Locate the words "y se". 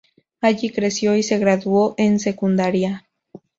1.15-1.37